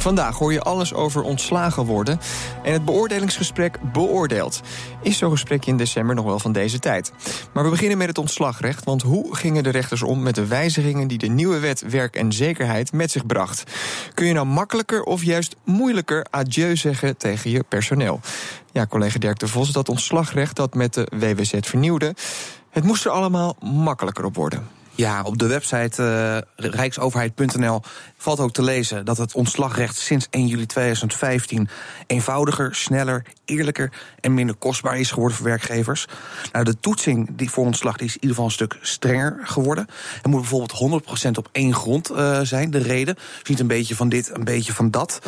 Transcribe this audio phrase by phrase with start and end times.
[0.00, 2.20] Vandaag hoor je alles over ontslagen worden
[2.62, 4.60] en het beoordelingsgesprek beoordeeld.
[5.02, 7.12] Is zo'n gesprek in december nog wel van deze tijd?
[7.52, 11.08] Maar we beginnen met het ontslagrecht, want hoe gingen de rechters om met de wijzigingen
[11.08, 13.64] die de nieuwe wet werk en zekerheid met zich bracht?
[14.14, 18.20] Kun je nou makkelijker of juist moeilijker adieu zeggen tegen je personeel?
[18.72, 22.14] Ja, collega Dirk de Vos, dat ontslagrecht dat met de WWZ vernieuwde,
[22.70, 24.79] het moest er allemaal makkelijker op worden.
[25.00, 26.02] Ja, op de website
[26.56, 27.80] uh, rijksoverheid.nl
[28.16, 31.68] valt ook te lezen dat het ontslagrecht sinds 1 juli 2015
[32.06, 36.06] eenvoudiger, sneller, eerlijker en minder kostbaar is geworden voor werkgevers.
[36.52, 39.86] Nou, de toetsing die voor ontslag is in ieder geval een stuk strenger geworden.
[40.22, 43.14] Er moet bijvoorbeeld 100% op één grond uh, zijn, de reden.
[43.14, 45.18] Dus niet een beetje van dit, een beetje van dat.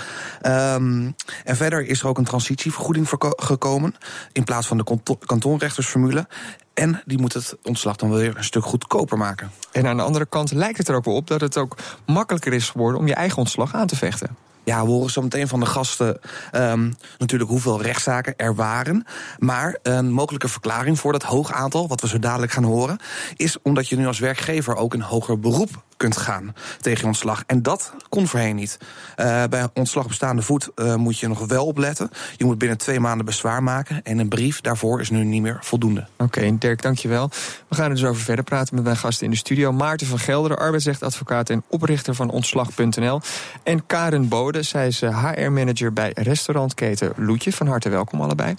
[0.46, 1.14] Um,
[1.44, 3.94] en verder is er ook een transitievergoeding gekomen
[4.32, 6.26] in plaats van de kantonrechtersformule.
[6.74, 9.50] En die moet het ontslag dan weer een stuk goedkoper maken.
[9.72, 12.52] En aan de andere kant lijkt het er ook wel op dat het ook makkelijker
[12.52, 14.36] is geworden om je eigen ontslag aan te vechten.
[14.64, 16.20] Ja, we horen zo meteen van de gasten
[16.52, 19.06] um, natuurlijk hoeveel rechtszaken er waren.
[19.38, 22.98] Maar een mogelijke verklaring voor dat hoog aantal, wat we zo dadelijk gaan horen,
[23.36, 27.42] is omdat je nu als werkgever ook een hoger beroep kunt gaan tegen ontslag.
[27.46, 28.78] En dat kon voorheen niet.
[29.16, 32.10] Uh, bij ontslag op staande voet uh, moet je nog wel opletten.
[32.36, 34.02] Je moet binnen twee maanden bezwaar maken.
[34.02, 36.06] En een brief daarvoor is nu niet meer voldoende.
[36.16, 37.30] Oké, okay, Dirk, dankjewel.
[37.68, 39.72] We gaan er dus over verder praten met mijn gasten in de studio.
[39.72, 43.20] Maarten van Gelderen, arbeidsrechtadvocaat en oprichter van ontslag.nl.
[43.62, 47.52] En Karen Bode, zij is HR-manager eh, bij restaurantketen Loetje.
[47.52, 48.56] Van harte welkom allebei.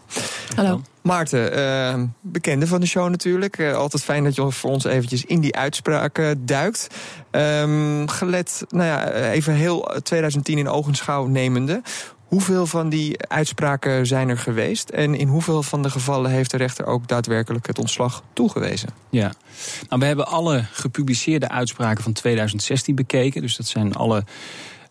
[0.56, 0.82] Hallo.
[1.04, 3.58] Maarten, uh, bekende van de show natuurlijk.
[3.58, 6.88] Uh, altijd fijn dat je voor ons eventjes in die uitspraken duikt.
[7.32, 11.82] Um, gelet, nou ja, even heel 2010 in ogenschouw nemende.
[12.28, 14.90] Hoeveel van die uitspraken zijn er geweest?
[14.90, 18.90] En in hoeveel van de gevallen heeft de rechter ook daadwerkelijk het ontslag toegewezen?
[19.10, 19.34] Ja,
[19.90, 23.42] nou, we hebben alle gepubliceerde uitspraken van 2016 bekeken.
[23.42, 24.24] Dus dat zijn alle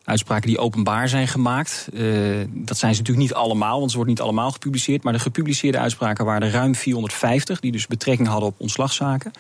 [0.05, 1.89] uitspraken die openbaar zijn gemaakt.
[1.93, 5.03] Uh, dat zijn ze natuurlijk niet allemaal, want ze worden niet allemaal gepubliceerd.
[5.03, 9.31] Maar de gepubliceerde uitspraken waren er ruim 450, die dus betrekking hadden op ontslagzaken.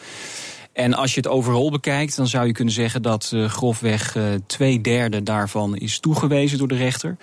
[0.72, 4.24] En als je het overal bekijkt, dan zou je kunnen zeggen dat uh, grofweg uh,
[4.46, 7.16] twee derde daarvan is toegewezen door de rechter.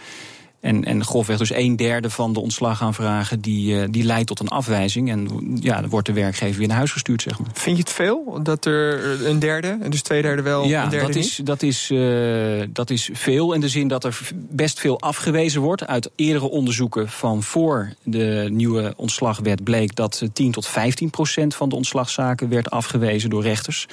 [0.59, 4.47] En, en grofweg dus een derde van de ontslagaanvragen die, uh, die leidt tot een
[4.47, 5.09] afwijzing.
[5.09, 5.28] En
[5.62, 7.50] ja, dan wordt de werkgever weer naar huis gestuurd, zeg maar.
[7.53, 11.06] Vind je het veel dat er een derde, dus twee derde wel, ja, een derde
[11.06, 15.00] dat is, dat, is, uh, dat is veel in de zin dat er best veel
[15.00, 15.88] afgewezen wordt.
[15.88, 21.70] Uit eerdere onderzoeken van voor de nieuwe ontslagwet bleek dat 10 tot 15 procent van
[21.70, 23.88] de ontslagzaken werd afgewezen door rechters.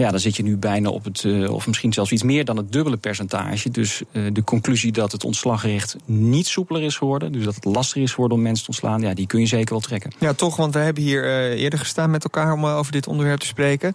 [0.00, 2.56] Ja, dan zit je nu bijna op het, uh, of misschien zelfs iets meer dan
[2.56, 3.70] het dubbele percentage.
[3.70, 8.02] Dus uh, de conclusie dat het ontslagrecht niet soepeler is geworden, dus dat het lastiger
[8.02, 10.12] is geworden om mensen te ontslaan, ja, die kun je zeker wel trekken.
[10.18, 13.40] Ja, toch, want we hebben hier uh, eerder gestaan met elkaar om over dit onderwerp
[13.40, 13.94] te spreken.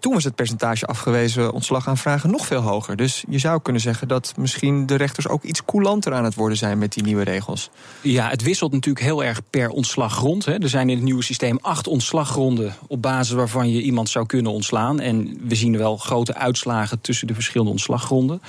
[0.00, 2.96] toen was het percentage afgewezen ontslagaanvragen nog veel hoger.
[2.96, 6.58] Dus je zou kunnen zeggen dat misschien de rechters ook iets coulanter aan het worden
[6.58, 7.70] zijn met die nieuwe regels.
[8.02, 10.44] Ja, het wisselt natuurlijk heel erg per ontslaggrond.
[10.44, 10.62] Hè.
[10.62, 14.52] Er zijn in het nieuwe systeem acht ontslaggronden op basis waarvan je iemand zou kunnen
[14.52, 15.00] ontslaan.
[15.10, 18.42] En we zien wel grote uitslagen tussen de verschillende ontslaggronden.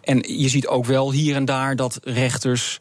[0.00, 2.78] En je ziet ook wel hier en daar dat rechters.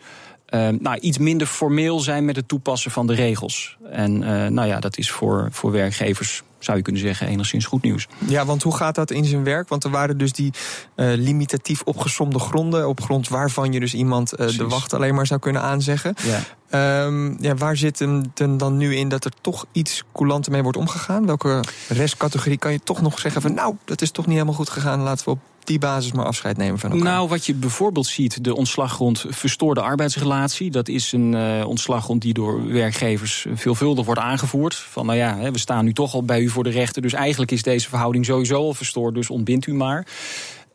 [0.49, 3.77] Uh, nou, iets minder formeel zijn met het toepassen van de regels.
[3.91, 7.81] En uh, nou ja, dat is voor, voor werkgevers zou je kunnen zeggen, enigszins goed
[7.81, 8.07] nieuws.
[8.27, 9.69] Ja, want hoe gaat dat in zijn werk?
[9.69, 10.53] Want er waren dus die
[10.95, 15.27] uh, limitatief opgesomde gronden, op grond waarvan je dus iemand uh, de wacht alleen maar
[15.27, 16.15] zou kunnen aanzeggen.
[16.23, 17.05] Ja.
[17.05, 20.77] Um, ja, waar zit hem dan nu in dat er toch iets coulanter mee wordt
[20.77, 21.25] omgegaan?
[21.25, 24.69] Welke restcategorie kan je toch nog zeggen van nou, dat is toch niet helemaal goed
[24.69, 27.05] gegaan, laten we op die basis maar afscheid nemen van elkaar?
[27.05, 30.71] Nou, wat je bijvoorbeeld ziet, de ontslaggrond verstoorde arbeidsrelatie.
[30.71, 34.75] Dat is een uh, ontslaggrond die door werkgevers veelvuldig wordt aangevoerd.
[34.75, 37.01] Van nou ja, we staan nu toch al bij u voor de rechter.
[37.01, 40.07] Dus eigenlijk is deze verhouding sowieso al verstoord, dus ontbindt u maar.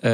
[0.01, 0.11] Uh,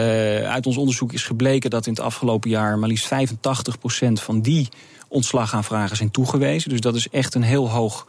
[0.50, 4.68] uit ons onderzoek is gebleken dat in het afgelopen jaar maar liefst 85% van die
[5.08, 6.70] ontslagaanvragen zijn toegewezen.
[6.70, 8.06] Dus dat is echt een heel hoog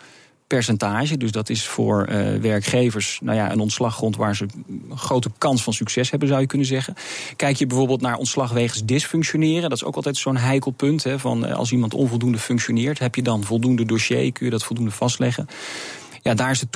[0.48, 1.18] percentage.
[1.18, 5.64] Dus dat is voor uh, werkgevers nou ja, een ontslaggrond waar ze een grote kans
[5.64, 6.94] van succes hebben, zou je kunnen zeggen.
[7.36, 9.70] Kijk je bijvoorbeeld naar ontslag wegens dysfunctioneren.
[9.70, 11.04] Dat is ook altijd zo'n heikel punt.
[11.04, 14.92] Hè, van als iemand onvoldoende functioneert, heb je dan voldoende dossier, kun je dat voldoende
[14.92, 15.48] vastleggen.
[16.22, 16.70] Ja, daar is de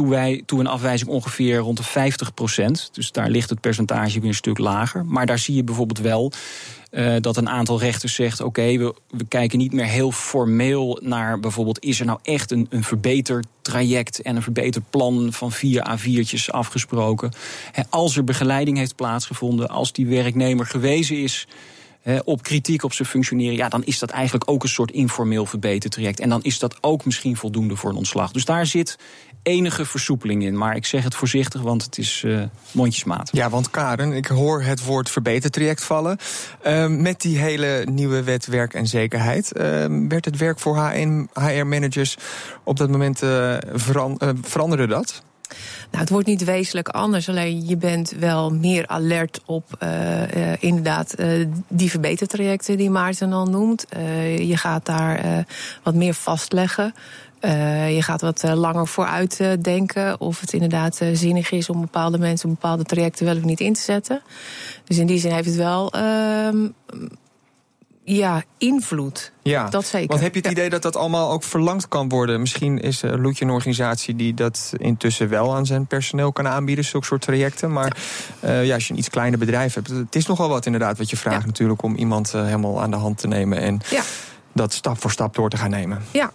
[0.46, 2.90] toe een afwijzing ongeveer rond de 50 procent.
[2.92, 5.06] Dus daar ligt het percentage weer een stuk lager.
[5.06, 6.32] Maar daar zie je bijvoorbeeld wel
[6.92, 11.40] uh, dat een aantal rechters zegt: oké, we, we, kijken niet meer heel formeel naar
[11.40, 15.88] bijvoorbeeld: is er nou echt een, een verbeterd traject en een verbeterd plan van vier
[15.90, 17.32] A4'tjes afgesproken?
[17.72, 21.48] He, als er begeleiding heeft plaatsgevonden, als die werknemer gewezen is
[22.24, 26.20] op kritiek op zijn functioneren, ja, dan is dat eigenlijk ook een soort informeel verbetertraject.
[26.20, 28.32] En dan is dat ook misschien voldoende voor een ontslag.
[28.32, 28.98] Dus daar zit
[29.44, 30.58] enige versoepeling in.
[30.58, 33.30] Maar ik zeg het voorzichtig, want het is uh, mondjesmaat.
[33.32, 36.18] Ja, want Karen, ik hoor het woord verbetertraject vallen.
[36.68, 39.52] Uh, met die hele nieuwe wet werk en zekerheid...
[39.58, 39.64] Uh,
[40.08, 40.94] werd het werk voor
[41.34, 42.18] HR-managers
[42.64, 43.20] op dat moment
[43.74, 45.24] veran veranderde dat?
[45.92, 47.30] Nou, het wordt niet wezenlijk anders.
[47.30, 53.34] Alleen je bent wel meer alert op uh, uh, inderdaad uh, die verbetertrajecten die Maarten
[53.34, 53.86] al noemt.
[54.38, 55.46] je gaat daar
[55.84, 56.94] wat meer vastleggen.
[57.88, 62.84] Je gaat wat langer vooruit denken of het inderdaad zinnig is om bepaalde mensen bepaalde
[62.84, 64.22] trajecten wel of niet in te zetten.
[64.86, 66.68] Dus in die zin heeft het wel ehm,
[68.16, 69.32] ja, invloed.
[69.42, 70.08] Ja, dat zeker.
[70.08, 72.40] Want heb je het idee dat dat allemaal ook verlangd kan worden?
[72.40, 76.86] Misschien is uh, Loetje een organisatie die dat intussen wel aan zijn personeel kan aanbieden,
[76.86, 77.72] zulke soort trajecten.
[77.72, 77.98] Maar
[78.44, 81.10] uh, ja, als je een iets kleiner bedrijf hebt, het is nogal wat inderdaad wat
[81.10, 81.46] je vraagt ja.
[81.46, 84.04] natuurlijk om iemand uh, helemaal aan de hand te nemen en ja.
[84.54, 86.02] dat stap voor stap door te gaan nemen.
[86.12, 86.32] Ja,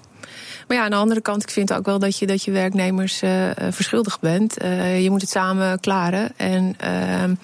[0.66, 3.22] maar ja, aan de andere kant, ik vind ook wel dat je, dat je werknemers
[3.22, 4.62] uh, verschuldigd bent.
[4.62, 6.32] Uh, je moet het samen klaren.
[6.36, 7.36] En uh,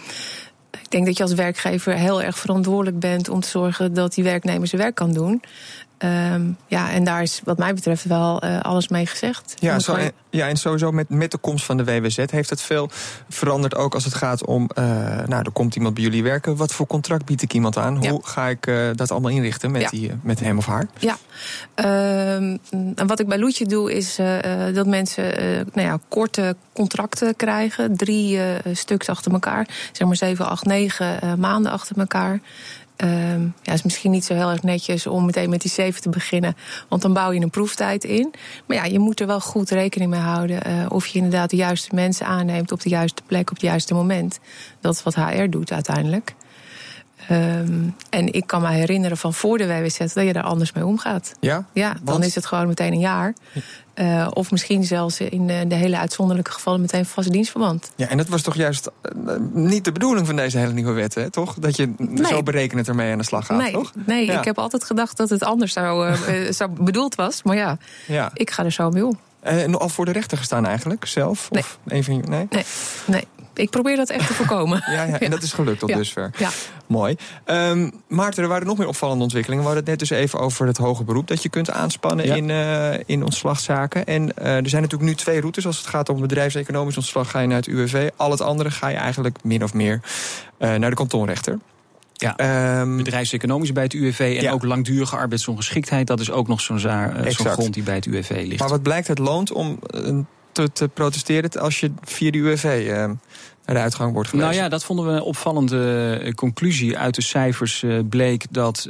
[0.80, 4.24] ik denk dat je als werkgever heel erg verantwoordelijk bent om te zorgen dat die
[4.24, 5.42] werknemer zijn werk kan doen.
[6.04, 9.54] Um, ja, en daar is wat mij betreft wel uh, alles mee gezegd.
[9.58, 12.60] Ja, zo, en, ja, en sowieso met, met de komst van de WWZ heeft het
[12.60, 12.90] veel
[13.28, 13.75] veranderd.
[13.75, 14.84] Ook als het gaat om, uh,
[15.26, 16.56] nou, er komt iemand bij jullie werken.
[16.56, 18.00] Wat voor contract bied ik iemand aan?
[18.00, 18.10] Ja.
[18.10, 19.88] Hoe ga ik uh, dat allemaal inrichten met, Ja.
[19.88, 20.87] die, met hem of haar?
[20.99, 21.16] Ja,
[22.37, 22.58] um,
[22.94, 24.19] en wat ik bij Loetje doe is
[24.72, 25.25] dat mensen
[25.72, 27.96] nou ja, korte contracten krijgen.
[27.96, 28.40] Drie
[28.72, 29.69] stuks achter elkaar.
[29.93, 32.40] Zeg maar zeven, acht, negen maanden achter elkaar.
[32.97, 36.09] Um, ja, is misschien niet zo heel erg netjes om meteen met die zeven te
[36.09, 36.56] beginnen.
[36.89, 38.35] Want dan bouw je een proeftijd in.
[38.67, 40.69] Maar ja, je moet er wel goed rekening mee houden.
[40.69, 43.94] Uh, of je inderdaad de juiste mensen aanneemt op de juiste plek, op het juiste
[43.94, 44.39] moment.
[44.81, 46.35] Dat is wat HR doet uiteindelijk.
[47.31, 50.87] Um, en ik kan me herinneren van voor de WWZ dat je daar anders mee
[50.87, 51.35] omgaat.
[51.41, 51.67] Ja?
[51.73, 52.25] Ja, dan Want?
[52.25, 53.35] is het gewoon meteen een jaar.
[53.94, 57.91] Uh, of misschien zelfs in de, de hele uitzonderlijke gevallen meteen vast dienstverband.
[57.97, 58.91] Ja, en dat was toch juist
[59.27, 61.31] uh, niet de bedoeling van deze hele nieuwe wet, hè?
[61.31, 61.55] Toch?
[61.55, 62.25] Dat je Nee.
[62.27, 63.93] zo berekenend ermee aan de slag gaat, nee, toch?
[64.06, 64.39] nee Ja.
[64.39, 67.43] ik heb altijd gedacht dat het anders zou, uh, zou bedoeld was.
[67.43, 68.31] Maar ja, Ja.
[68.35, 69.19] ik ga er zo mee om.
[69.41, 71.50] En al voor de rechter gestaan eigenlijk, zelf?
[71.50, 71.99] Nee.
[72.00, 72.47] Of je, nee?
[72.50, 72.65] Nee,
[73.06, 73.27] nee.
[73.54, 74.82] Ik probeer dat echt te voorkomen.
[74.93, 75.96] Ja, ja, en dat is gelukt tot Ja.
[75.96, 76.31] dusver.
[76.38, 76.49] Ja.
[76.87, 77.16] Mooi.
[77.46, 79.64] Um, Maarten, er waren nog meer opvallende ontwikkelingen.
[79.64, 82.34] We hadden het net dus even over het hoge beroep dat je kunt aanspannen Ja.
[82.34, 84.06] in, uh, in ontslagzaken.
[84.06, 85.66] En uh, er zijn natuurlijk nu twee routes.
[85.66, 88.08] Als het gaat om bedrijfseconomisch ontslag, ga je naar het UWV.
[88.16, 90.00] Al het andere ga je eigenlijk min of meer
[90.58, 91.58] uh, naar de kantonrechter.
[92.12, 92.81] Ja.
[92.81, 94.52] Um, Bedrijfseconomisch bij het UWV en Ja.
[94.52, 96.06] ook langdurige arbeidsongeschiktheid.
[96.06, 97.50] Dat is ook nog zo'n eh, zo'n Exact.
[97.52, 98.58] grond die bij het UWV ligt.
[98.60, 100.19] maar wat blijkt, het loont om uh,
[100.52, 104.50] te, te protesteren als je via de UWV uh, naar de uitgang wordt gewezen.
[104.50, 106.99] Nou ja, dat vonden we een opvallende eh, conclusie.
[106.99, 108.88] Uit de cijfers uh, bleek dat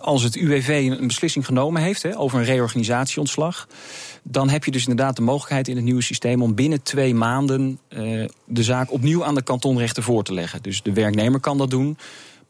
[0.00, 3.68] als het UWV een beslissing genomen heeft hè, over een reorganisatieontslag.
[4.22, 7.78] Dan heb je dus inderdaad de mogelijkheid in het nieuwe systeem om binnen twee maanden
[8.44, 10.62] de zaak opnieuw aan de kantonrechter voor te leggen.
[10.62, 11.96] Dus de werknemer kan dat doen.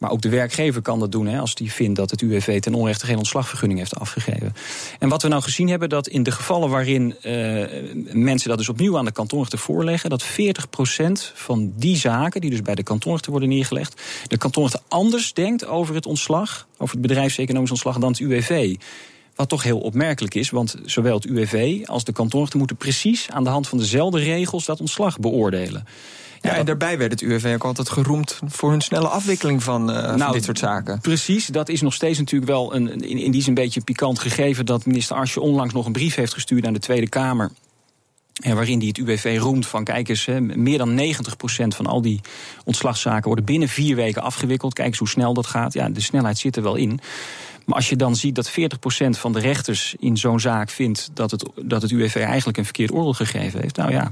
[0.02, 2.74] Maar ook de werkgever kan dat doen hè, als die vindt dat het UWV ten
[2.74, 4.54] onrechte geen ontslagvergunning heeft afgegeven.
[4.98, 7.64] En wat we nou gezien hebben, dat in de gevallen waarin uh,
[8.12, 10.26] mensen dat dus opnieuw aan de kantonrechter voorleggen, dat 40%
[11.34, 15.94] van die zaken, die dus bij de kantonrechter worden neergelegd, de kantonrechter anders denkt over
[15.94, 18.76] het ontslag, over het bedrijfseconomisch ontslag, dan het UWV.
[19.42, 23.44] Wat toch heel opmerkelijk is, want zowel het UWV als de kantonrechter moeten precies aan
[23.44, 25.84] de hand van dezelfde regels dat ontslag beoordelen.
[26.40, 29.96] Ja, en daarbij werd het UWV ook altijd geroemd voor hun snelle afwikkeling van, uh,
[29.96, 31.00] nou, van dit soort zaken.
[31.00, 34.18] Precies, dat is nog steeds natuurlijk wel een, in, in die zin een beetje pikant
[34.18, 37.50] gegeven dat minister Asje onlangs nog een brief heeft gestuurd aan de Tweede Kamer.
[38.40, 42.02] En waarin die het UWV roemt van kijk eens, hè, meer dan 90% van al
[42.02, 42.20] die
[42.64, 44.74] ontslagzaken worden binnen vier weken afgewikkeld.
[44.74, 45.72] Kijk eens hoe snel dat gaat.
[45.72, 47.00] Ja, de snelheid zit er wel in.
[47.66, 48.52] Maar als je dan ziet dat 40%
[49.08, 52.92] van de rechters in zo'n zaak vindt dat het, dat het UWV eigenlijk een verkeerd
[52.92, 53.76] oordeel gegeven heeft.
[53.76, 54.10] Nou ja.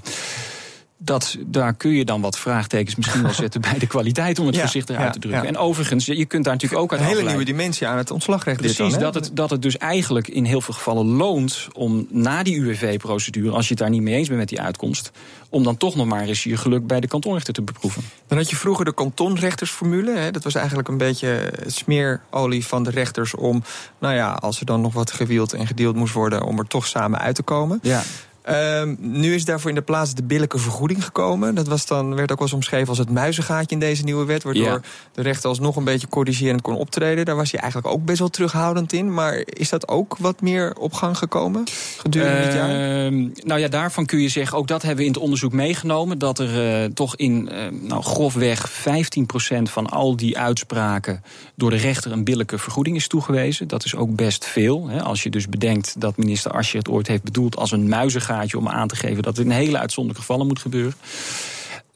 [1.03, 4.55] Dat, daar kun je dan wat vraagtekens misschien wel zetten bij de kwaliteit, om het
[4.61, 5.43] Ja, voorzichtig ja, uit te drukken.
[5.43, 5.49] ja.
[5.49, 8.11] En overigens, je kunt daar natuurlijk ook uit Een hele afleiden- nieuwe dimensie aan het
[8.11, 8.63] ontslagrecht.
[8.63, 12.07] dit Precies, dan, dat, het, dat het dus eigenlijk in heel veel gevallen loont om
[12.11, 15.11] na die UWV-procedure, als je het daar niet mee eens bent met die uitkomst,
[15.49, 18.03] om dan toch nog maar eens je geluk bij de kantonrechter te beproeven.
[18.27, 20.17] Dan had je vroeger de kantonrechtersformule.
[20.17, 20.31] Hè?
[20.31, 23.63] Dat was eigenlijk een beetje smeerolie van de rechters om,
[23.99, 26.87] nou ja, als er dan nog wat gewield en gedeeld moest worden, om er toch
[26.87, 27.79] samen uit te komen.
[27.83, 28.03] Ja.
[28.51, 31.55] Ehm, nu is daarvoor in de plaats de billijke vergoeding gekomen.
[31.55, 34.43] Dat was dan, werd ook wel eens omschreven als het muizengaatje in deze nieuwe wet.
[34.43, 34.81] Waardoor
[35.13, 37.25] de rechter alsnog een beetje corrigerend kon optreden.
[37.25, 39.15] Daar was hij eigenlijk ook best wel terughoudend in.
[39.15, 41.65] Maar is dat ook wat meer op gang gekomen
[41.99, 42.69] gedurende dit jaar?
[42.69, 46.19] Ehm, nou ja, daarvan kun je zeggen, ook dat hebben we in het onderzoek meegenomen.
[46.19, 51.23] Dat er uh, toch in uh, nou, grofweg 15% van al die uitspraken
[51.55, 53.69] door de rechter een billijke vergoeding is toegewezen.
[53.69, 54.89] Dat is ook best veel.
[54.89, 55.03] Hè.
[55.03, 58.69] Als je dus bedenkt dat minister Asje het ooit heeft bedoeld als een muizengaatje om
[58.69, 60.95] aan te geven dat het in hele uitzonderlijke gevallen moet gebeuren.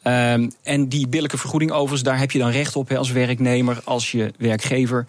[0.07, 3.81] Um, en die billijke vergoeding overigens, daar heb je dan recht op hè, als werknemer,
[3.85, 5.07] als je werkgever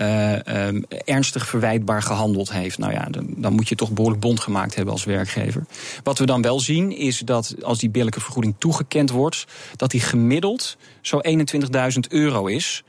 [0.00, 0.32] uh,
[0.66, 2.78] um, ernstig verwijtbaar gehandeld heeft.
[2.78, 5.66] Nou ja, dan, dan, moet je toch behoorlijk bond gemaakt hebben als werkgever.
[6.02, 10.00] Wat we dan wel zien is dat als die billijke vergoeding toegekend wordt, dat die
[10.00, 12.84] gemiddeld zo 21.000 euro is.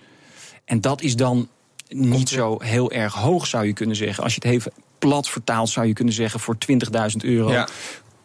[0.66, 1.48] En dat is dan
[1.90, 4.24] niet zo heel erg hoog, zou je kunnen zeggen.
[4.24, 7.52] Als je het even plat vertaald zou je kunnen zeggen voor 20.000 euro.
[7.52, 7.68] Ja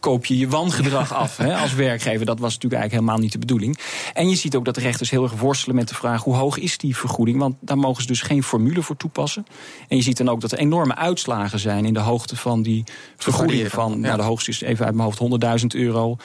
[0.03, 2.27] koop je je wangedrag af hè, als werkgever.
[2.27, 3.79] Dat was natuurlijk eigenlijk helemaal niet de bedoeling.
[4.15, 6.23] En je ziet ook dat de rechters heel erg worstelen met de vraag...
[6.23, 7.39] hoe hoog is die vergoeding?
[7.39, 9.47] Want daar mogen ze dus geen formule voor toepassen.
[9.89, 11.85] En je ziet dan ook dat er enorme uitslagen zijn...
[11.85, 12.85] in de hoogte van die
[13.17, 13.69] vergoeding.
[13.69, 16.17] Van, nou, de hoogste is even uit mijn hoofd 100.000 euro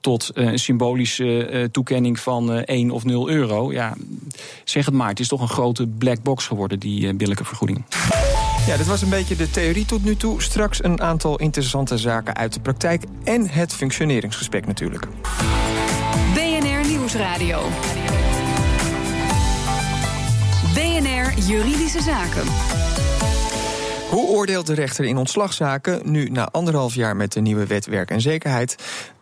[0.00, 3.72] tot uh, een symbolische uh, toekenning van uh, eh, 1 of 0 euro.
[3.72, 3.94] Ja,
[4.64, 7.84] zeg het maar, het is toch een grote black box geworden, die billijke vergoeding.
[8.66, 10.42] Ja, dit was een beetje de theorie tot nu toe.
[10.42, 15.06] Straks een aantal interessante zaken uit de praktijk en het functioneringsgesprek natuurlijk.
[16.34, 17.68] BNR Nieuwsradio.
[20.74, 22.44] BNR Juridische Zaken.
[24.10, 28.10] Hoe oordeelt de rechter in ontslagzaken nu na anderhalf jaar met de nieuwe wet werk
[28.10, 28.76] en zekerheid?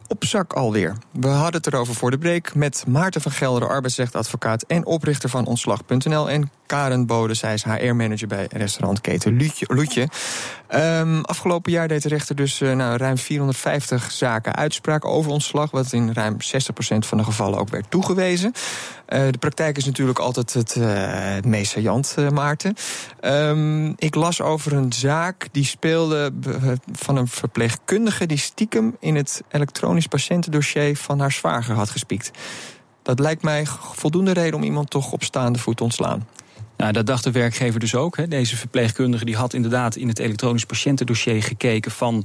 [0.09, 0.97] Op zak alweer.
[1.11, 5.47] We hadden het erover voor de break met Maarten van Gelder, arbeidsrechtadvocaat en oprichter van
[5.47, 6.31] ontslag.nl.
[6.31, 10.09] En Karen Bode, zij is HR-manager bij restaurantketen Loetje.
[10.75, 15.71] Um, afgelopen jaar deed de rechter dus uh, nou, ruim 450 zaken uitspraak over ontslag,
[15.71, 16.39] wat in ruim 60%
[16.99, 18.53] van de gevallen ook werd toegewezen.
[19.09, 22.75] Uh, de praktijk is natuurlijk altijd het, het meest saillant, Maarten.
[23.21, 26.33] Um, ik las over een zaak die speelde
[26.93, 32.31] van een verpleegkundige die stiekem in het elektronisch patiëntendossier van haar zwager had gespiekt.
[33.03, 36.27] Dat lijkt mij voldoende reden om iemand toch op staande voet te ontslaan.
[36.77, 38.17] Nou, dat dacht de werkgever dus ook.
[38.17, 38.29] Hè.
[38.29, 42.25] Deze verpleegkundige die had inderdaad in het elektronisch patiëntendossier gekeken van,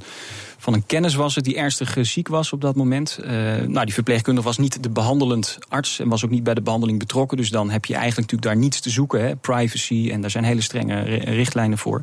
[0.58, 3.18] van een kennis was het die ernstig ziek was op dat moment.
[3.22, 3.30] Uh,
[3.66, 6.98] nou, die verpleegkundige was niet de behandelend arts en was ook niet bij de behandeling
[6.98, 7.36] betrokken.
[7.36, 9.20] Dus dan heb je eigenlijk natuurlijk daar niets te zoeken.
[9.20, 9.36] Hè.
[9.36, 12.02] Privacy en daar zijn hele strenge richtlijnen voor.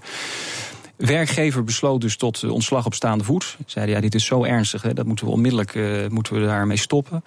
[0.97, 3.57] Werkgever besloot dus tot ontslag op staande voet.
[3.65, 6.77] Zeiden ja, dit is zo ernstig, hè, dat moeten we onmiddellijk uh, moeten we daarmee
[6.77, 7.23] stoppen.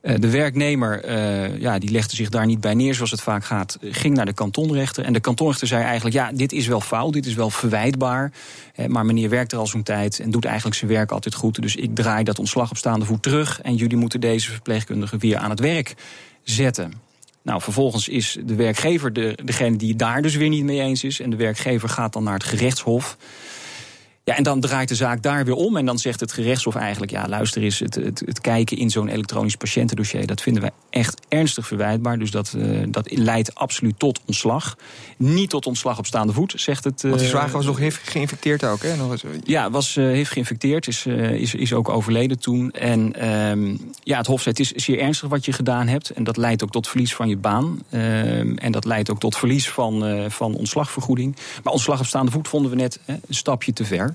[0.00, 1.10] Eh, de werknemer
[1.60, 4.32] ja, die legde zich daar niet bij neer, zoals het vaak gaat, ging naar de
[4.32, 5.04] kantonrechter.
[5.04, 8.32] En de kantonrechter zei eigenlijk: ja, dit is wel fout, dit is wel verwijtbaar.
[8.86, 11.62] maar meneer werkt er al zo'n tijd en doet eigenlijk zijn werk altijd goed.
[11.62, 13.60] Dus ik draai dat ontslag op staande voet terug.
[13.60, 15.94] En jullie moeten deze verpleegkundige weer aan het werk
[16.42, 17.09] zetten.
[17.42, 21.20] Nou, vervolgens is de werkgever de, degene die daar dus weer niet mee eens is.
[21.20, 23.16] En de werkgever gaat dan naar het gerechtshof.
[24.30, 25.76] Ja, en dan draait de zaak daar weer om.
[25.76, 29.08] En dan zegt het gerechtshof eigenlijk: ja, luister eens, het, het, het kijken in zo'n
[29.08, 32.18] elektronisch patiëntendossier, dat vinden wij echt ernstig verwijtbaar.
[32.18, 34.76] Dus dat, uh, dat leidt absoluut tot ontslag.
[35.16, 37.02] Niet tot ontslag op staande voet, zegt het.
[37.02, 38.96] Uh, Want die zwager was nog HIV geïnfecteerd ook, hè?
[38.96, 39.24] Nog eens.
[39.44, 42.70] Ja, was uh, HIV geïnfecteerd, is, is, is ook overleden toen.
[42.70, 46.10] En um, ja, het hof zegt: het is zeer ernstig wat je gedaan hebt.
[46.10, 47.82] En dat leidt ook tot verlies van je baan.
[47.90, 51.36] Um, en dat leidt ook tot verlies van, van ontslagvergoeding.
[51.64, 54.14] Maar ontslag op staande voet vonden we net een stapje te ver.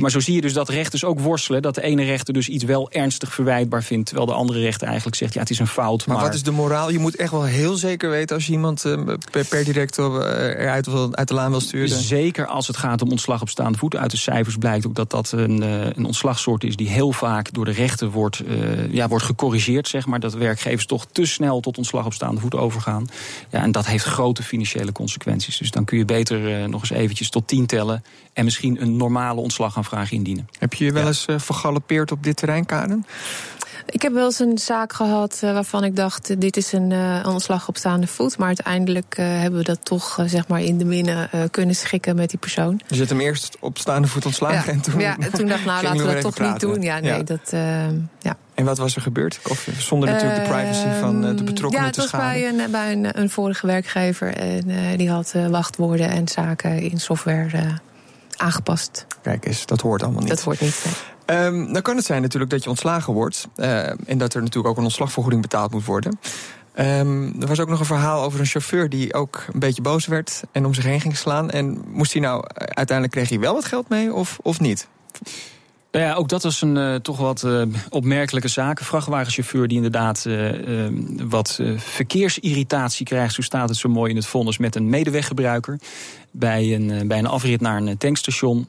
[0.00, 1.62] Maar zo zie je dus dat rechters ook worstelen.
[1.62, 4.06] Dat de ene rechter dus iets wel ernstig verwijtbaar vindt.
[4.06, 6.06] Terwijl de andere rechter eigenlijk zegt: ja, het is een fout.
[6.06, 6.90] Maar, wat is de moraal?
[6.90, 10.04] Je moet echt wel heel zeker weten als je iemand eh, per, per direct eh,
[10.04, 11.88] eruit uit de laan wil sturen.
[11.88, 13.96] Zeker als het gaat om ontslag op staande voet.
[13.96, 17.52] Uit de cijfers blijkt ook dat dat een, eh, een ontslagsoort is die heel vaak
[17.52, 18.42] door de rechter wordt,
[18.90, 19.88] ja, wordt gecorrigeerd.
[19.88, 23.06] Zeg maar, dat werkgevers toch te snel tot ontslag op staande voet overgaan.
[23.50, 25.58] Ja, en dat heeft grote financiële consequenties.
[25.58, 28.04] Dus dan kun je beter nog eens eventjes tot tien tellen.
[28.32, 30.48] En misschien een normale ontslag vraag indienen.
[30.58, 33.06] Heb je je wel eens uh, vergalopeerd op dit terrein, Karen?
[33.86, 36.90] Ik heb wel eens een zaak gehad uh, waarvan ik dacht: uh, dit is een
[36.90, 38.38] uh, ontslag op staande voet.
[38.38, 42.38] Maar uiteindelijk hebben we dat toch zeg maar in de minne kunnen schikken met die
[42.38, 42.80] persoon.
[42.86, 44.72] Je zet hem eerst op staande voet ontslagen ja.
[44.72, 45.00] en toen.
[45.00, 46.82] Ja, toen dacht ik: nou, laten we dat toch niet doen.
[46.82, 47.22] Ja, nee, ja.
[47.22, 47.50] dat.
[48.20, 48.36] ja.
[48.54, 49.40] En wat was er gebeurd?
[49.48, 52.38] Of zonder natuurlijk de privacy van de betrokkenen te schaden?
[52.38, 54.34] Ja, het was bij, een, bij een, een vorige werkgever.
[54.34, 57.80] En die had wachtwoorden en zaken in software
[58.44, 59.06] aangepast.
[59.22, 60.28] Kijk eens, dat hoort allemaal niet.
[60.28, 60.84] Dat hoort niet.
[61.26, 63.48] Um, dan kan het zijn natuurlijk dat je ontslagen wordt.
[63.56, 66.18] Uh, en dat er natuurlijk ook een ontslagvergoeding betaald moet worden.
[66.78, 70.06] Um, er was ook nog een verhaal over een chauffeur die ook een beetje boos
[70.06, 71.50] werd en om zich heen ging slaan.
[71.50, 74.88] En moest hij nou, uiteindelijk kreeg hij wel wat geld mee of, of niet?
[75.94, 78.78] Nou ja, ook dat was een uh, toch wat uh, opmerkelijke zaak.
[78.78, 80.88] Een vrachtwagenchauffeur die inderdaad uh,
[81.28, 85.78] wat verkeersirritatie krijgt, zo staat het zo mooi in het vonnis, met een medeweggebruiker.
[86.30, 88.68] Bij een, bij een afrit naar een tankstation.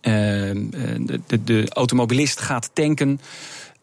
[0.00, 3.20] De, de automobilist gaat tanken.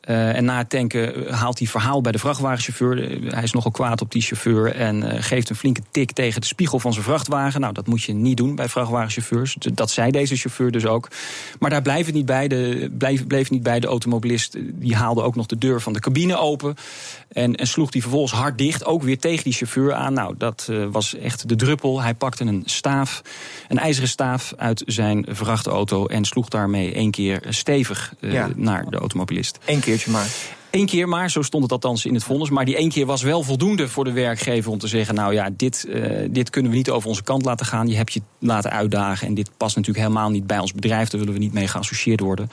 [0.09, 3.21] Uh, en na het tanken haalt hij verhaal bij de vrachtwagenchauffeur.
[3.23, 6.41] Uh, hij is nogal kwaad op die chauffeur en uh, geeft een flinke tik tegen
[6.41, 7.61] de spiegel van zijn vrachtwagen.
[7.61, 9.55] Nou, dat moet je niet doen bij vrachtwagenchauffeurs.
[9.59, 11.09] Dat zei deze chauffeur dus ook.
[11.59, 12.47] Maar daar blijft het niet bij.
[12.47, 13.79] De, bleef, bleef niet bij.
[13.79, 16.75] De automobilist die haalde ook nog de deur van de cabine open.
[17.31, 20.13] En, en sloeg die vervolgens hard dicht, ook weer tegen die chauffeur aan.
[20.13, 22.01] Nou, dat was echt de druppel.
[22.01, 23.21] Hij pakte een staaf,
[23.67, 28.49] een ijzeren staaf uit zijn vrachtauto en sloeg daarmee één keer stevig ja.
[28.55, 29.59] naar de automobilist.
[29.65, 30.55] Eén maar.
[30.71, 32.49] Eén keer maar, zo stond het althans in het vonnis.
[32.49, 35.49] Maar die één keer was wel voldoende voor de werkgever om te zeggen: Nou ja,
[35.57, 37.87] dit, uh, dit kunnen we niet over onze kant laten gaan.
[37.87, 39.27] Je hebt je laten uitdagen.
[39.27, 41.09] En dit past natuurlijk helemaal niet bij ons bedrijf.
[41.09, 42.49] Daar willen we niet mee geassocieerd worden.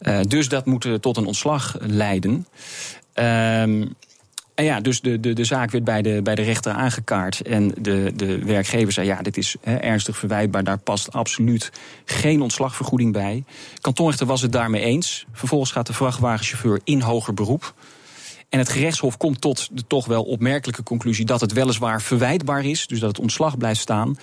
[0.00, 2.46] Uh, dus dat moet tot een ontslag leiden.
[3.14, 3.94] Um,
[4.64, 7.40] ja, dus de, de, de zaak werd bij de, bij de rechter aangekaart.
[7.40, 10.64] En de, de werkgever zei: ja, dit is ernstig verwijtbaar.
[10.64, 11.72] Daar past absoluut
[12.04, 13.44] geen ontslagvergoeding bij.
[13.80, 15.26] Kantonrechter was het daarmee eens.
[15.32, 17.74] Vervolgens gaat de vrachtwagenchauffeur in hoger beroep.
[18.48, 22.86] En het gerechtshof komt tot de toch wel opmerkelijke conclusie dat het weliswaar verwijtbaar is,
[22.86, 24.16] dus dat het ontslag blijft staan,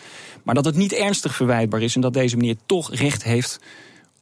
[0.44, 3.60] maar dat het niet ernstig verwijtbaar is en dat deze meneer toch recht heeft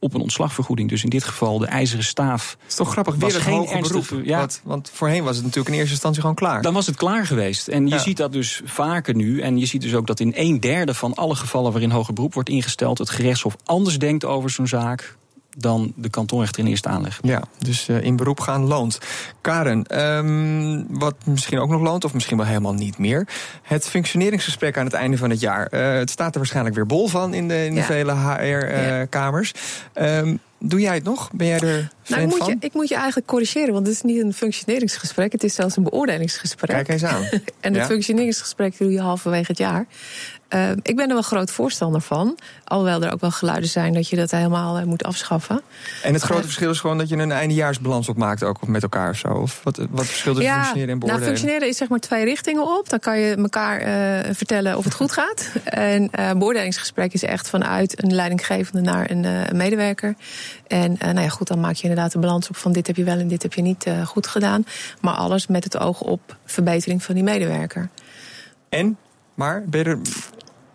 [0.02, 0.90] op een ontslagvergoeding.
[0.90, 2.58] Dus in dit geval de ijzeren staaf.
[2.60, 4.26] Het is toch grappig, weer het geen ernstig beroep.
[4.26, 4.38] Ja.
[4.38, 6.62] Want, want, voorheen was het natuurlijk in eerste instantie gewoon klaar.
[6.62, 7.68] Dan was het klaar geweest.
[7.68, 8.00] En je ja.
[8.00, 9.42] ziet dat dus vaker nu.
[9.42, 12.34] En je ziet dus ook dat in een derde van alle gevallen waarin hoger beroep
[12.34, 15.20] wordt ingesteld, het gerechtshof anders denkt over zo'n zaak
[15.58, 17.20] dan de kantonrechter in eerste aanleg.
[17.22, 19.00] Ja, dus uh, in beroep gaan loont.
[19.42, 23.28] Karen, um, wat misschien ook nog loont, of misschien wel helemaal niet meer.
[23.62, 25.68] Het functioneringsgesprek aan het einde van het jaar.
[25.72, 27.86] Uh, het staat er waarschijnlijk weer bol van in de, in de ja.
[27.86, 29.54] vele HR-kamers.
[29.96, 31.32] Uh, um, Doe jij het nog?
[31.32, 34.02] Ben jij er nou, ik moet, je, ik moet je eigenlijk corrigeren, want het is
[34.02, 35.32] niet een functioneringsgesprek.
[35.32, 36.70] Het is zelfs een beoordelingsgesprek.
[36.70, 37.24] Kijk eens aan.
[37.60, 37.86] en het ja?
[37.86, 39.86] functioneringsgesprek doe je halverwege het jaar.
[40.54, 42.38] Uh, ik ben er wel groot voorstander van.
[42.64, 45.62] Alhoewel er ook wel geluiden zijn dat je dat helemaal uh, moet afschaffen.
[46.04, 49.10] En het grote uh, verschil is gewoon dat je een eindejaarsbalans opmaakt ook met elkaar
[49.10, 49.28] of zo?
[49.28, 51.26] Of wat, wat verschilt tussen ja, functioneren en beoordelen?
[51.26, 52.90] Nou, functioneren is zeg maar twee richtingen op.
[52.90, 53.82] Dan kan je elkaar
[54.36, 55.50] vertellen of het goed gaat.
[55.64, 60.16] En een beoordelingsgesprek is echt vanuit een leidinggevende naar een, een medewerker.
[60.68, 63.04] En nou ja, goed, dan maak je inderdaad de balans op van dit heb je
[63.04, 64.66] wel en dit heb je niet goed gedaan.
[65.02, 67.90] Maar alles met het oog op verbetering van die medewerker.
[68.70, 68.98] En?
[69.34, 70.00] Maar ben je er,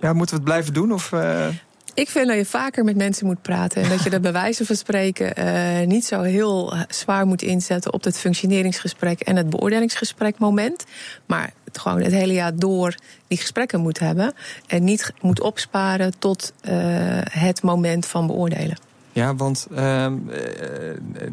[0.00, 0.92] ja, moeten we het blijven doen?
[0.92, 1.48] Of, uh...
[1.94, 3.82] Ik vind dat je vaker met mensen moet praten.
[3.82, 7.92] En dat je er bij wijze van spreken uh, niet zo heel zwaar moet inzetten
[7.92, 10.84] op het functioneringsgesprek en het beoordelingsgesprek moment.
[11.26, 12.94] Maar het gewoon het hele jaar door
[13.28, 14.34] die gesprekken moet hebben.
[14.66, 16.72] En niet moet opsparen tot uh,
[17.30, 18.85] het moment van beoordelen.
[19.16, 20.06] Ja, want uh,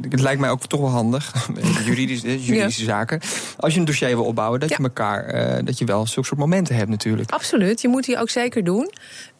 [0.09, 1.47] het lijkt mij ook toch wel handig,
[1.85, 2.87] juridische, juridische ja.
[2.87, 3.19] zaken.
[3.57, 4.75] Als je een dossier wil opbouwen, dat ja.
[4.79, 7.31] je elkaar, uh, dat je wel zulke soort momenten hebt natuurlijk.
[7.31, 8.91] Absoluut, je moet die ook zeker doen.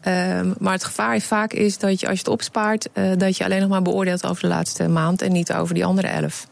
[0.08, 3.43] Um, maar het gevaar vaak is dat je als je het opspaart, uh, dat je
[3.43, 6.47] alleen nog maar beoordeelt over de laatste maand en niet over die andere elf.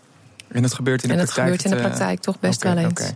[0.52, 1.48] En dat gebeurt in de en praktijk?
[1.48, 2.92] En dat gebeurt in de praktijk toch best okay, wel eens.
[2.92, 3.14] Okay.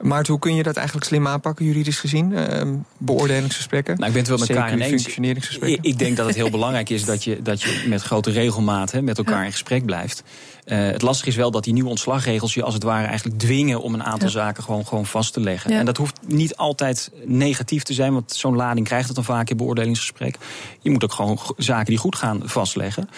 [0.00, 2.30] Maar hoe kun je dat eigenlijk slim aanpakken, juridisch gezien?
[2.30, 2.62] Uh,
[2.98, 3.94] beoordelingsgesprekken?
[3.94, 5.02] Nou, ik ben het wel met elkaar ineens.
[5.02, 5.78] Functioneringsgesprekken?
[5.78, 8.92] Ik, ik denk dat het heel belangrijk is dat je, dat je met grote regelmaat
[8.92, 10.22] hè, met elkaar in gesprek blijft.
[10.66, 13.82] Uh, het lastige is wel dat die nieuwe ontslagregels je als het ware eigenlijk dwingen
[13.82, 14.34] om een aantal ja.
[14.34, 15.70] zaken gewoon, gewoon vast te leggen.
[15.70, 15.78] Ja.
[15.78, 19.50] En dat hoeft niet altijd negatief te zijn, want zo'n lading krijgt het dan vaak
[19.50, 20.36] in beoordelingsgesprek.
[20.80, 23.08] Je moet ook gewoon zaken die goed gaan vastleggen.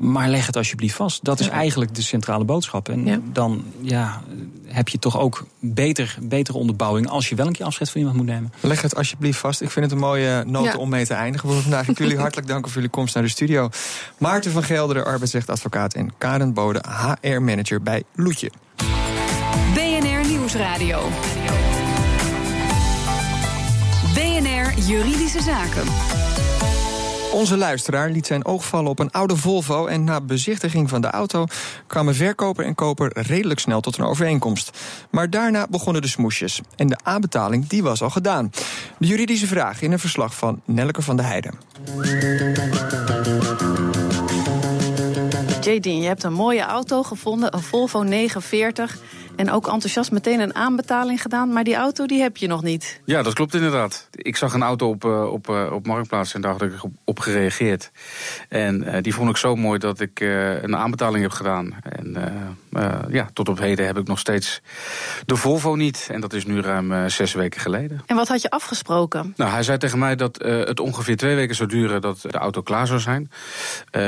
[0.00, 1.24] Maar leg het alsjeblieft vast.
[1.24, 2.88] Dat is eigenlijk de centrale boodschap.
[2.88, 3.20] En ja.
[3.32, 4.22] dan ja,
[4.66, 8.18] heb je toch ook beter, betere onderbouwing als je wel een keer afscheid van iemand
[8.18, 8.52] moet nemen.
[8.60, 9.60] Leg het alsjeblieft vast.
[9.60, 10.76] Ik vind het een mooie noot ja.
[10.76, 11.88] om mee te eindigen voor vandaag.
[11.88, 13.68] Ik wil jullie hartelijk danken voor jullie komst naar de studio.
[14.18, 16.82] Maarten van Gelderen, arbeidsrechtadvocaat en Karen Bode,
[17.20, 18.50] HR-manager bij Loetje.
[19.74, 21.08] BNR Nieuwsradio.
[24.14, 26.19] BNR Juridische Zaken.
[27.32, 31.10] Onze luisteraar liet zijn oog vallen op een oude Volvo en na bezichtiging van de
[31.10, 31.46] auto
[31.86, 34.78] kwamen verkoper en koper redelijk snel tot een overeenkomst.
[35.10, 38.50] Maar daarna begonnen de smoesjes en de aanbetaling die was al gedaan.
[38.98, 41.54] De juridische vraag in een verslag van Nelleke van der Heijden.
[45.60, 48.98] Jadine, je hebt een mooie auto gevonden, een Volvo 940.
[49.40, 53.00] En ook enthousiast meteen een aanbetaling gedaan, maar die auto die heb je nog niet.
[53.04, 54.08] Ja, dat klopt inderdaad.
[54.12, 56.92] Ik zag een auto op, uh, op, uh, op Marktplaats en daar had ik op,
[57.04, 57.90] op gereageerd.
[58.48, 60.20] En uh, die vond ik zo mooi dat ik
[60.62, 61.74] een aanbetaling heb gedaan.
[61.82, 62.16] En
[63.10, 64.60] ja, tot op heden heb ik nog steeds
[65.26, 66.08] de Volvo niet.
[66.10, 68.02] En dat is nu ruim zes weken geleden.
[68.06, 69.32] En wat had je afgesproken?
[69.36, 72.62] Nou, hij zei tegen mij dat het ongeveer twee weken zou duren dat de auto
[72.62, 73.30] klaar zou zijn.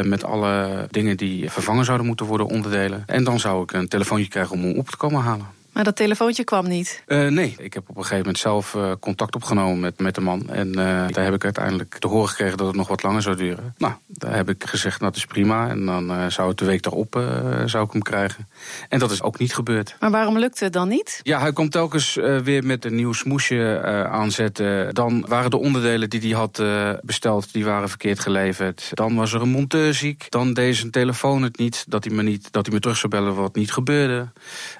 [0.03, 3.03] met alle dingen die vervangen zouden moeten worden, onderdelen.
[3.07, 5.62] En dan zou ik een telefoontje krijgen om hem op te komen halen.
[5.73, 7.03] Maar dat telefoontje kwam niet?
[7.07, 10.21] Uh, nee, ik heb op een gegeven moment zelf uh, contact opgenomen met, met de
[10.21, 10.51] man.
[10.51, 10.75] En uh,
[11.09, 13.75] daar heb ik uiteindelijk te horen gekregen dat het nog wat langer zou duren.
[13.79, 15.69] Nou, daar heb ik gezegd, nou, dat is prima.
[15.69, 17.21] En dan zou het de week daarop
[17.67, 18.49] zou ik hem krijgen.
[18.89, 19.97] En dat is ook niet gebeurd.
[20.01, 21.21] Maar waarom lukte het dan niet?
[21.23, 23.81] Ja, hij komt telkens weer met een nieuw smoesje
[24.11, 24.95] aanzetten.
[24.95, 26.63] Dan waren de onderdelen die hij had
[27.03, 28.91] besteld, die waren verkeerd geleverd.
[28.93, 30.27] Dan was er een monteur ziek.
[30.29, 33.13] Dan deed zijn telefoon het niet, dat hij me, niet, dat hij me terug zou
[33.13, 34.29] bellen wat niet gebeurde.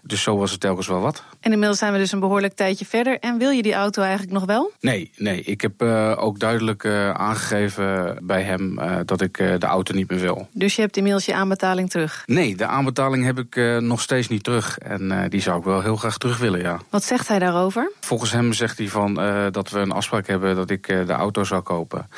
[0.03, 1.23] Dus zo was het telkens wel wat.
[1.41, 3.19] En inmiddels zijn we dus een behoorlijk tijdje verder.
[3.19, 4.73] En wil je die auto eigenlijk nog wel?
[4.81, 5.43] Nee, nee.
[5.43, 10.11] Ik heb uh, ook duidelijk uh, aangegeven bij hem uh, dat ik de auto niet
[10.11, 10.49] meer wil.
[10.53, 12.23] Dus je hebt inmiddels je aanbetaling terug?
[12.27, 14.79] Nee, de aanbetaling heb ik nog steeds niet terug.
[14.79, 16.79] En die zou ik wel heel graag terug willen, ja.
[16.91, 17.93] Wat zegt hij daarover?
[18.01, 19.15] Volgens hem zegt hij van,
[19.51, 22.09] dat we een afspraak hebben dat ik de auto zou kopen.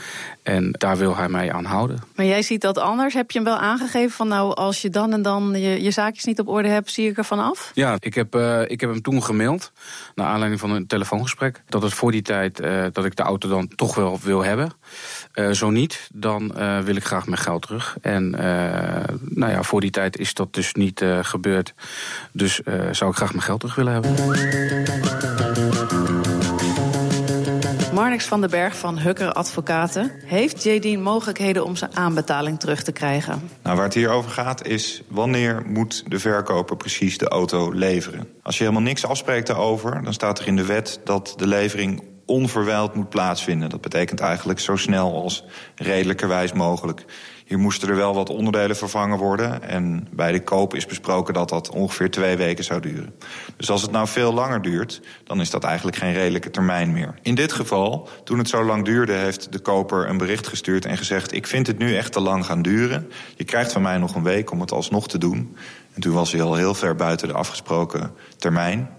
[0.42, 2.03] En daar wil hij mij aan houden.
[2.14, 3.14] Maar jij ziet dat anders.
[3.14, 6.24] Heb je hem wel aangegeven van nou, als je dan en dan je, je zaakjes
[6.24, 7.70] niet op orde hebt, zie ik ervan af?
[7.74, 9.72] Ja, ik heb, ik heb hem toen gemaild,
[10.14, 13.48] naar aanleiding van een telefoongesprek, dat het voor die tijd uh, dat ik de auto
[13.48, 14.72] dan toch wel wil hebben.
[15.34, 17.96] Uh, zo niet, dan wil ik graag mijn geld terug.
[18.00, 18.30] En
[19.20, 21.74] nou ja, voor die tijd is dat dus niet gebeurd.
[22.32, 24.14] Dus zou ik graag mijn geld terug willen hebben.
[28.14, 30.12] Marnix van den Berg van Hukker Advocaten.
[30.24, 33.50] Heeft JD mogelijkheden om zijn aanbetaling terug te krijgen?
[33.62, 38.29] Nou, waar het hier over gaat is wanneer moet de verkoper precies de auto leveren.
[38.42, 42.03] Als je helemaal niks afspreekt daarover, dan staat er in de wet dat de levering
[42.27, 43.70] onverwijld moet plaatsvinden.
[43.70, 47.05] Dat betekent eigenlijk zo snel als redelijkerwijs mogelijk.
[47.54, 49.62] Hier moesten er wel wat onderdelen vervangen worden.
[49.62, 53.14] En bij de koop is besproken dat dat ongeveer twee weken zou duren.
[53.56, 57.14] Dus als het nou veel langer duurt, dan is dat eigenlijk geen redelijke termijn meer.
[57.22, 60.96] In dit geval, toen het zo lang duurde, heeft de koper een bericht gestuurd en
[60.96, 63.10] gezegd: Ik vind het nu echt te lang gaan duren.
[63.36, 65.56] Je krijgt van mij nog een week om het alsnog te doen.
[65.92, 68.90] En toen was hij al heel ver buiten de afgesproken termijn.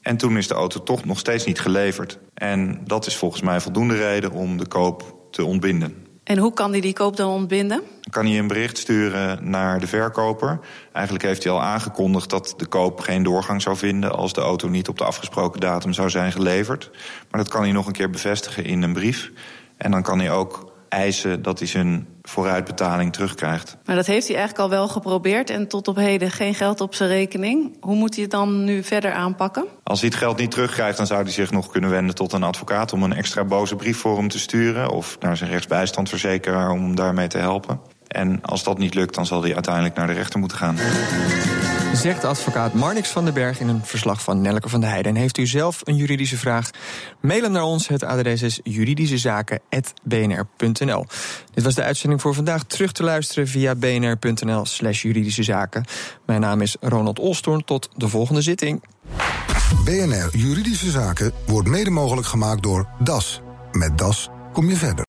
[0.00, 2.18] En toen is de auto toch nog steeds niet geleverd.
[2.34, 6.05] En dat is volgens mij voldoende reden om de koop te ontbinden.
[6.26, 7.82] En hoe kan hij die koop dan ontbinden?
[8.10, 10.60] Kan hij een bericht sturen naar de verkoper.
[10.92, 14.68] Eigenlijk heeft hij al aangekondigd dat de koop geen doorgang zou vinden als de auto
[14.68, 16.90] niet op de afgesproken datum zou zijn geleverd.
[17.30, 19.30] Maar dat kan hij nog een keer bevestigen in een brief.
[19.76, 23.76] En dan kan hij ook eisen dat hij zijn vooruitbetaling terugkrijgt.
[23.84, 26.94] Maar dat heeft hij eigenlijk al wel geprobeerd en tot op heden geen geld op
[26.94, 27.76] zijn rekening.
[27.80, 29.64] Hoe moet hij het dan nu verder aanpakken?
[29.82, 32.42] Als hij het geld niet terugkrijgt, dan zou hij zich nog kunnen wenden tot een
[32.42, 34.90] advocaat om een extra boze brief voor hem te sturen.
[34.90, 37.80] Of naar zijn rechtsbijstandverzekeraar om hem daarmee te helpen.
[38.06, 40.76] En als dat niet lukt, dan zal hij uiteindelijk naar de rechter moeten gaan.
[41.96, 45.14] Zegt advocaat Marnix van den Berg in een verslag van Nelke van der Heijden.
[45.14, 46.70] En heeft u zelf een juridische vraag?
[47.20, 47.88] Mail hem naar ons.
[47.88, 51.06] Het adres is juridischezaken.bnr.nl.
[51.54, 52.64] Dit was de uitzending voor vandaag.
[52.64, 55.84] Terug te luisteren via bnr.nl slash juridische zaken.
[56.26, 57.64] Mijn naam is Ronald Olstorn.
[57.64, 58.82] Tot de volgende zitting.
[59.84, 63.40] BNR Juridische Zaken wordt mede mogelijk gemaakt door DAS.
[63.72, 65.04] Met DAS kom je verder.